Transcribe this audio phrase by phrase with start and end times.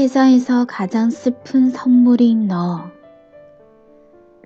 [0.00, 2.90] 세상에서 가장 슬픈 선물인 너.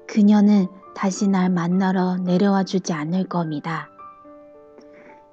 [0.09, 0.67] 그녀는
[0.97, 3.89] 다시 날 만나러 내려와 주지 않을 겁니다.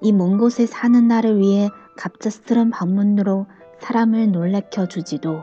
[0.00, 3.46] 이 먼 곳에 사는 나를 위해 갑작스런 방문으로
[3.80, 5.42] 사람을 놀래켜 주지도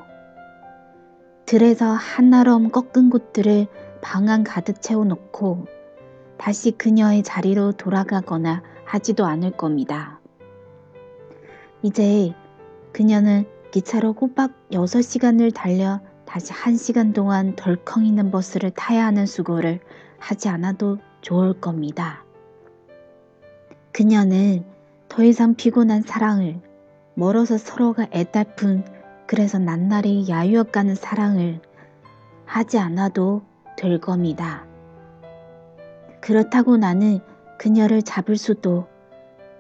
[1.46, 3.68] 들에서 한나럼 꺾은 곳들을
[4.00, 5.66] 방안 가득 채워놓고
[6.38, 10.22] 다시 그녀의 자리로 돌아가거나 하지도 않을 겁니다.
[11.82, 12.34] 이제
[12.94, 19.80] 그녀는 기차로 꼬박 6시간을 달려 다시 1시간 동안 덜컹이는 버스를 타야 하는 수고를
[20.18, 22.24] 하지 않아도 좋을 겁니다.
[23.92, 24.66] 그녀는
[25.08, 26.62] 더 이상 피곤한 사랑을
[27.16, 28.84] 멀어서 서로가 애달픈
[29.28, 31.62] 그래서 낱날이 야유어가는 사랑을
[32.46, 33.44] 하지 않아도
[33.78, 34.66] 될 겁니다.
[36.22, 37.20] 그렇다고 나는
[37.60, 38.88] 그녀를 잡을 수도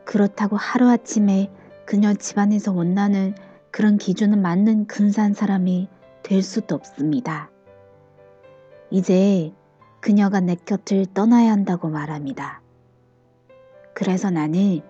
[0.05, 1.51] 그렇다고 하루아침에
[1.85, 3.35] 그녀 집안에서 원나는
[3.71, 5.87] 그런 기준은 맞는 근사한 사람이
[6.23, 7.49] 될 수도 없습니다.
[8.89, 9.53] 이제
[10.01, 12.61] 그녀가 내 곁을 떠나야 한다고 말합니다.
[13.93, 14.81] 그래서 나는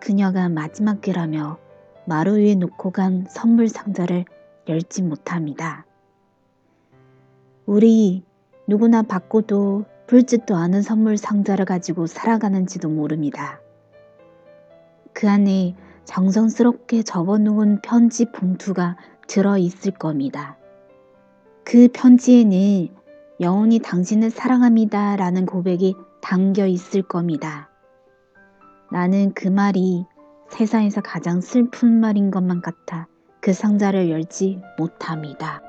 [0.00, 1.58] 그녀가 마지막 길라며
[2.06, 4.24] 마루 위에 놓고 간 선물 상자를
[4.68, 5.86] 열지 못합니다.
[7.66, 8.24] 우리
[8.66, 13.60] 누구나 받고도 불짓도 않은 선물 상자를 가지고 살아가는지도 모릅니다.
[15.12, 15.74] 그 안에
[16.08, 20.56] 정성스럽게 접어놓은 편지 봉투가 들어 있을 겁니다.
[21.64, 22.88] 그 편지에는
[23.40, 27.68] 영원히 당신을 사랑합니다 라는 고백이 담겨 있을 겁니다.
[28.90, 30.06] 나는 그 말이
[30.48, 33.06] 세상에서 가장 슬픈 말인 것만 같아
[33.42, 35.60] 그 상자를 열지 못합니다.